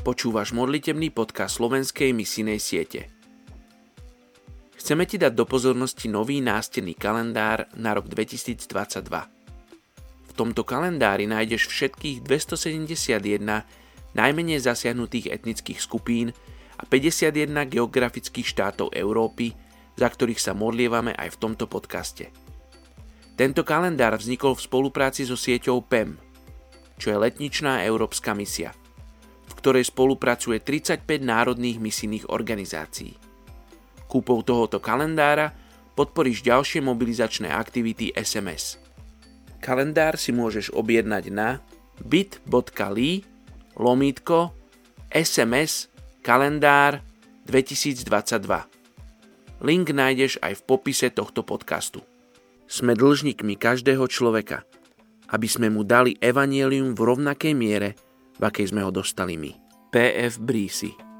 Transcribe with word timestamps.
Počúvaš 0.00 0.56
modlitebný 0.56 1.12
podcast 1.12 1.60
slovenskej 1.60 2.16
misijnej 2.16 2.56
siete. 2.56 3.12
Chceme 4.80 5.04
ti 5.04 5.20
dať 5.20 5.36
do 5.36 5.44
pozornosti 5.44 6.08
nový 6.08 6.40
nástenný 6.40 6.96
kalendár 6.96 7.68
na 7.76 7.92
rok 7.92 8.08
2022. 8.08 8.64
V 10.24 10.32
tomto 10.32 10.64
kalendári 10.64 11.28
nájdeš 11.28 11.68
všetkých 11.68 12.24
271 12.24 13.44
najmenej 14.16 14.64
zasiahnutých 14.64 15.36
etnických 15.36 15.84
skupín 15.84 16.32
a 16.80 16.88
51 16.88 17.68
geografických 17.68 18.48
štátov 18.56 18.96
Európy, 18.96 19.52
za 20.00 20.08
ktorých 20.08 20.40
sa 20.40 20.56
modlievame 20.56 21.12
aj 21.12 21.36
v 21.36 21.40
tomto 21.44 21.68
podcaste. 21.68 22.32
Tento 23.36 23.68
kalendár 23.68 24.16
vznikol 24.16 24.56
v 24.56 24.64
spolupráci 24.64 25.28
so 25.28 25.36
sieťou 25.36 25.84
PEM, 25.84 26.16
čo 26.96 27.12
je 27.12 27.20
letničná 27.20 27.84
európska 27.84 28.32
misia 28.32 28.79
ktorej 29.60 29.92
spolupracuje 29.92 30.64
35 30.64 31.04
národných 31.20 31.76
misijných 31.76 32.32
organizácií. 32.32 33.12
Kúpou 34.08 34.40
tohoto 34.40 34.80
kalendára 34.80 35.52
podporíš 35.92 36.40
ďalšie 36.40 36.80
mobilizačné 36.80 37.52
aktivity 37.52 38.08
SMS. 38.16 38.80
Kalendár 39.60 40.16
si 40.16 40.32
môžeš 40.32 40.72
objednať 40.72 41.28
na 41.28 41.60
bit.ly 42.00 43.28
lomítko 43.76 44.56
SMS 45.12 45.92
kalendár 46.24 47.04
2022. 47.44 48.00
Link 49.60 49.92
nájdeš 49.92 50.40
aj 50.40 50.56
v 50.56 50.62
popise 50.64 51.12
tohto 51.12 51.44
podcastu. 51.44 52.00
Sme 52.64 52.96
dlžníkmi 52.96 53.60
každého 53.60 54.08
človeka, 54.08 54.64
aby 55.28 55.44
sme 55.44 55.68
mu 55.68 55.84
dali 55.84 56.16
evanielium 56.16 56.96
v 56.96 57.00
rovnakej 57.04 57.52
miere, 57.52 58.00
v 58.40 58.42
akej 58.48 58.72
sme 58.72 58.80
ho 58.80 58.88
dostali 58.88 59.36
my. 59.36 59.52
P.F. 59.92 60.40
Brísi 60.40 61.10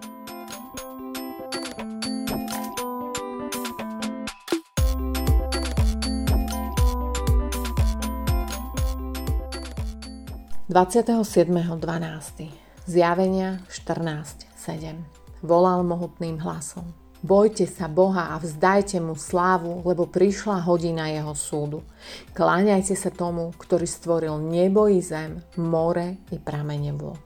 Zjavenia 12.86 13.58
14.7 13.66 15.42
Volal 15.42 15.82
mohutným 15.82 16.38
hlasom. 16.38 16.99
Bojte 17.20 17.68
sa 17.68 17.84
Boha 17.84 18.32
a 18.32 18.40
vzdajte 18.40 18.96
mu 18.96 19.12
slávu, 19.12 19.84
lebo 19.84 20.08
prišla 20.08 20.64
hodina 20.64 21.12
jeho 21.12 21.36
súdu. 21.36 21.84
Kláňajte 22.32 22.96
sa 22.96 23.12
tomu, 23.12 23.52
ktorý 23.60 23.84
stvoril 23.84 24.40
nebo 24.40 24.88
i 24.88 25.04
zem, 25.04 25.36
more 25.60 26.16
i 26.32 26.40
pramene 26.40 26.96
vôd. 26.96 27.20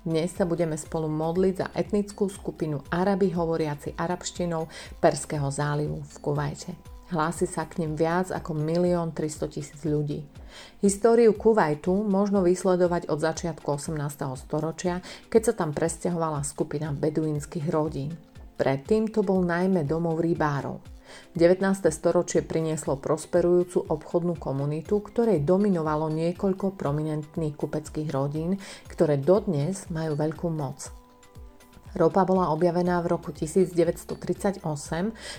Dnes 0.00 0.32
sa 0.32 0.48
budeme 0.48 0.80
spolu 0.80 1.12
modliť 1.12 1.54
za 1.60 1.68
etnickú 1.76 2.32
skupinu 2.32 2.80
Araby 2.88 3.28
hovoriaci 3.36 4.00
arabštinou 4.00 4.64
Perského 4.96 5.52
zálivu 5.52 6.00
v 6.00 6.16
Kuvajte. 6.24 6.72
Hlási 7.12 7.44
sa 7.44 7.68
k 7.68 7.84
nim 7.84 8.00
viac 8.00 8.32
ako 8.32 8.56
1 8.56 9.12
300 9.12 9.52
tisíc 9.52 9.80
ľudí. 9.84 10.24
Históriu 10.80 11.36
Kuwaitu 11.36 11.92
možno 11.92 12.40
vysledovať 12.40 13.12
od 13.12 13.20
začiatku 13.20 13.76
18. 13.76 13.92
storočia, 14.40 15.04
keď 15.28 15.52
sa 15.52 15.52
tam 15.52 15.76
presťahovala 15.76 16.40
skupina 16.48 16.96
beduínskych 16.96 17.68
rodín. 17.68 18.16
Predtým 18.58 19.14
to 19.14 19.22
bol 19.22 19.46
najmä 19.46 19.86
domov 19.86 20.18
rybárov. 20.18 20.82
19. 21.38 21.62
storočie 21.94 22.42
prinieslo 22.42 22.98
prosperujúcu 22.98 23.86
obchodnú 23.86 24.34
komunitu, 24.36 24.98
ktorej 24.98 25.46
dominovalo 25.46 26.10
niekoľko 26.10 26.74
prominentných 26.74 27.54
kupeckých 27.54 28.10
rodín, 28.10 28.58
ktoré 28.90 29.16
dodnes 29.16 29.86
majú 29.94 30.18
veľkú 30.18 30.50
moc. 30.50 30.90
Ropa 31.96 32.26
bola 32.26 32.52
objavená 32.52 33.00
v 33.00 33.14
roku 33.16 33.32
1938, 33.32 34.60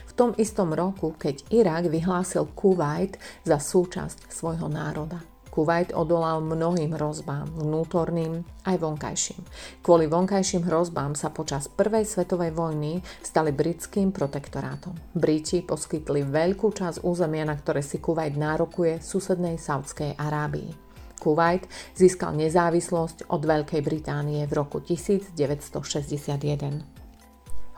v 0.08 0.12
tom 0.16 0.34
istom 0.40 0.74
roku, 0.74 1.14
keď 1.14 1.46
Irak 1.54 1.92
vyhlásil 1.92 2.50
Kuwait 2.56 3.20
za 3.46 3.62
súčasť 3.62 4.32
svojho 4.32 4.72
národa. 4.72 5.22
Kuwait 5.60 5.92
odolal 5.92 6.40
mnohým 6.40 6.96
hrozbám, 6.96 7.52
vnútorným 7.60 8.48
aj 8.64 8.80
vonkajším. 8.80 9.44
Kvôli 9.84 10.08
vonkajším 10.08 10.64
hrozbám 10.64 11.20
sa 11.20 11.36
počas 11.36 11.68
Prvej 11.68 12.08
svetovej 12.08 12.56
vojny 12.56 13.04
stali 13.20 13.52
britským 13.52 14.16
protektorátom. 14.16 14.96
Briti 15.12 15.60
poskytli 15.60 16.24
veľkú 16.24 16.72
časť 16.72 17.04
územia, 17.04 17.44
na 17.44 17.60
ktoré 17.60 17.84
si 17.84 18.00
Kuwait 18.00 18.40
nárokuje 18.40 19.04
susednej 19.04 19.60
Saudskej 19.60 20.16
Arábii. 20.16 20.72
Kuwait 21.20 21.68
získal 21.92 22.40
nezávislosť 22.40 23.28
od 23.28 23.44
Veľkej 23.44 23.84
Británie 23.84 24.48
v 24.48 24.56
roku 24.56 24.80
1961. 24.80 26.99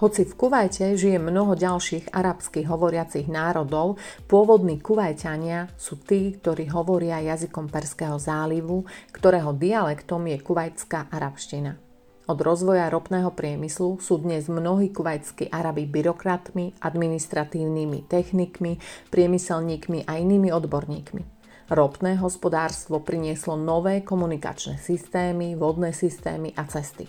Hoci 0.01 0.25
v 0.25 0.33
Kuvajte 0.33 0.97
žije 0.97 1.21
mnoho 1.21 1.53
ďalších 1.53 2.09
arabských 2.09 2.65
hovoriacich 2.65 3.29
národov, 3.29 4.01
pôvodní 4.25 4.81
Kuvajťania 4.81 5.77
sú 5.77 6.01
tí, 6.01 6.33
ktorí 6.41 6.73
hovoria 6.73 7.21
jazykom 7.21 7.69
Perského 7.69 8.17
zálivu, 8.17 8.81
ktorého 9.13 9.53
dialektom 9.53 10.25
je 10.25 10.41
kuvajská 10.41 11.05
arabština. 11.05 11.77
Od 12.25 12.39
rozvoja 12.41 12.89
ropného 12.89 13.29
priemyslu 13.29 14.01
sú 14.01 14.17
dnes 14.25 14.49
mnohí 14.49 14.89
kuvajskí 14.89 15.53
Arabi 15.53 15.85
byrokratmi, 15.85 16.81
administratívnymi 16.81 18.09
technikmi, 18.09 18.81
priemyselníkmi 19.13 20.09
a 20.09 20.17
inými 20.17 20.49
odborníkmi. 20.49 21.23
Ropné 21.69 22.17
hospodárstvo 22.17 23.05
prinieslo 23.05 23.53
nové 23.53 24.01
komunikačné 24.01 24.81
systémy, 24.81 25.53
vodné 25.53 25.93
systémy 25.93 26.57
a 26.57 26.65
cesty. 26.65 27.05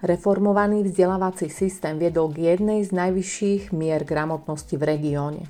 Reformovaný 0.00 0.88
vzdelávací 0.88 1.52
systém 1.52 2.00
viedol 2.00 2.32
k 2.32 2.56
jednej 2.56 2.80
z 2.86 2.90
najvyšších 2.96 3.74
mier 3.76 4.06
gramotnosti 4.08 4.72
v 4.76 4.84
regióne. 4.84 5.42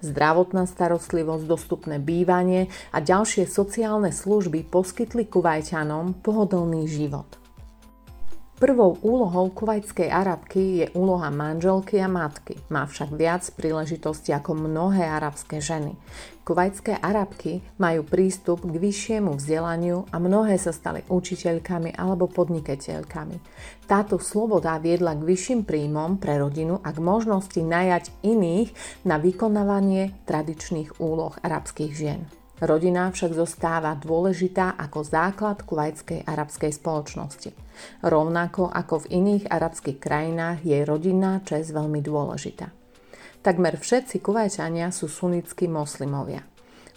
Zdravotná 0.00 0.64
starostlivosť, 0.64 1.44
dostupné 1.44 2.00
bývanie 2.00 2.72
a 2.92 3.00
ďalšie 3.00 3.44
sociálne 3.48 4.12
služby 4.12 4.64
poskytli 4.68 5.28
Kuvajťanom 5.28 6.24
pohodlný 6.24 6.88
život. 6.88 7.40
Prvou 8.60 8.92
úlohou 9.00 9.48
kuvajskej 9.48 10.12
arabky 10.12 10.84
je 10.84 10.86
úloha 10.92 11.32
manželky 11.32 11.96
a 11.96 12.12
matky. 12.12 12.60
Má 12.68 12.84
však 12.84 13.08
viac 13.16 13.40
príležitostí 13.56 14.36
ako 14.36 14.52
mnohé 14.52 15.08
arabské 15.08 15.64
ženy. 15.64 15.96
Kuvajské 16.44 17.00
arabky 17.00 17.64
majú 17.80 18.04
prístup 18.04 18.60
k 18.68 18.76
vyššiemu 18.76 19.40
vzdelaniu 19.40 20.04
a 20.12 20.20
mnohé 20.20 20.60
sa 20.60 20.76
stali 20.76 21.00
učiteľkami 21.08 21.96
alebo 21.96 22.28
podnikateľkami. 22.28 23.40
Táto 23.88 24.20
sloboda 24.20 24.76
viedla 24.76 25.16
k 25.16 25.24
vyšším 25.24 25.64
príjmom 25.64 26.20
pre 26.20 26.36
rodinu 26.36 26.84
a 26.84 26.92
k 26.92 27.00
možnosti 27.00 27.64
najať 27.64 28.12
iných 28.20 28.76
na 29.08 29.16
vykonávanie 29.16 30.12
tradičných 30.28 31.00
úloh 31.00 31.32
arabských 31.40 31.92
žien. 31.96 32.39
Rodina 32.60 33.08
však 33.08 33.32
zostáva 33.32 33.96
dôležitá 33.96 34.76
ako 34.76 35.00
základ 35.00 35.64
kuvajskej 35.64 36.28
arabskej 36.28 36.76
spoločnosti. 36.76 37.56
Rovnako 38.04 38.68
ako 38.68 39.08
v 39.08 39.10
iných 39.16 39.44
arabských 39.48 39.96
krajinách 39.96 40.60
je 40.60 40.84
rodinná 40.84 41.40
čest 41.40 41.72
veľmi 41.72 42.04
dôležitá. 42.04 42.68
Takmer 43.40 43.80
všetci 43.80 44.20
kuvajčania 44.20 44.92
sú 44.92 45.08
sunnickí 45.08 45.64
moslimovia. 45.72 46.44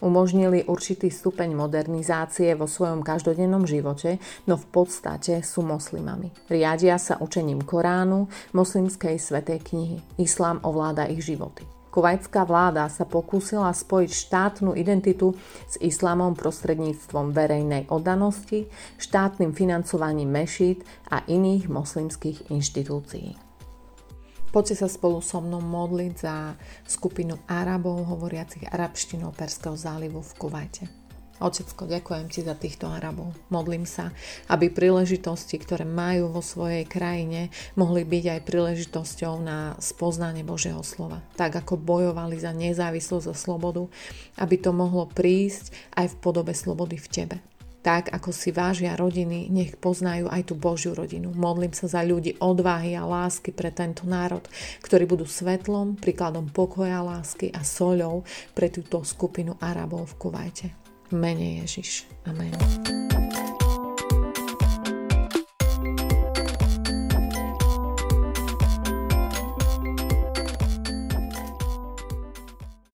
Umožnili 0.04 0.68
určitý 0.68 1.08
stupeň 1.08 1.56
modernizácie 1.56 2.52
vo 2.60 2.68
svojom 2.68 3.00
každodennom 3.00 3.64
živote, 3.64 4.20
no 4.44 4.60
v 4.60 4.68
podstate 4.68 5.40
sú 5.48 5.64
moslimami. 5.64 6.28
Riadia 6.52 7.00
sa 7.00 7.16
učením 7.24 7.64
Koránu, 7.64 8.28
moslimskej 8.52 9.16
svetej 9.16 9.64
knihy. 9.64 9.98
Islám 10.20 10.60
ovláda 10.68 11.08
ich 11.08 11.24
životy. 11.24 11.64
Kuvajská 11.94 12.42
vláda 12.50 12.90
sa 12.90 13.06
pokúsila 13.06 13.70
spojiť 13.70 14.10
štátnu 14.10 14.74
identitu 14.74 15.38
s 15.70 15.78
islamom 15.78 16.34
prostredníctvom 16.34 17.30
verejnej 17.30 17.86
oddanosti, 17.94 18.66
štátnym 18.98 19.54
financovaním 19.54 20.34
mešít 20.34 20.82
a 21.14 21.22
iných 21.30 21.70
moslimských 21.70 22.50
inštitúcií. 22.50 23.38
Poďte 24.50 24.86
sa 24.86 24.90
spolu 24.90 25.22
so 25.22 25.38
mnou 25.38 25.62
modliť 25.62 26.14
za 26.18 26.58
skupinu 26.86 27.38
Arabov 27.46 28.10
hovoriacich 28.10 28.74
arabštinou 28.74 29.30
Perského 29.30 29.78
zálivu 29.78 30.26
v 30.26 30.34
Kuvajte. 30.34 31.03
Otecko, 31.42 31.90
ďakujem 31.90 32.30
ti 32.30 32.46
za 32.46 32.54
týchto 32.54 32.86
Arabov. 32.86 33.34
Modlím 33.50 33.90
sa, 33.90 34.14
aby 34.54 34.70
príležitosti, 34.70 35.58
ktoré 35.58 35.82
majú 35.82 36.30
vo 36.30 36.46
svojej 36.46 36.86
krajine, 36.86 37.50
mohli 37.74 38.06
byť 38.06 38.38
aj 38.38 38.46
príležitosťou 38.46 39.42
na 39.42 39.74
spoznanie 39.82 40.46
Božieho 40.46 40.86
slova. 40.86 41.26
Tak 41.34 41.66
ako 41.66 41.82
bojovali 41.82 42.38
za 42.38 42.54
nezávislosť 42.54 43.34
a 43.34 43.36
slobodu, 43.36 43.90
aby 44.38 44.56
to 44.62 44.70
mohlo 44.78 45.10
prísť 45.10 45.74
aj 45.98 46.14
v 46.14 46.20
podobe 46.22 46.54
slobody 46.54 47.02
v 47.02 47.10
tebe. 47.10 47.38
Tak 47.84 48.16
ako 48.16 48.32
si 48.32 48.56
vážia 48.56 48.96
rodiny, 48.96 49.52
nech 49.52 49.76
poznajú 49.76 50.32
aj 50.32 50.48
tú 50.48 50.56
Božiu 50.56 50.96
rodinu. 50.96 51.36
Modlím 51.36 51.76
sa 51.76 51.92
za 51.92 52.00
ľudí 52.06 52.40
odvahy 52.40 52.96
a 52.96 53.04
lásky 53.04 53.52
pre 53.52 53.76
tento 53.76 54.08
národ, 54.08 54.46
ktorí 54.80 55.04
budú 55.04 55.28
svetlom, 55.28 56.00
príkladom 56.00 56.48
pokoja, 56.48 57.04
lásky 57.04 57.52
a 57.52 57.66
soľou 57.66 58.24
pre 58.56 58.72
túto 58.72 59.04
skupinu 59.04 59.60
Arabov 59.60 60.16
v 60.16 60.16
Kuvajte 60.16 60.83
mene 61.14 61.62
Ježiš. 61.62 62.06
Amen. 62.26 63.23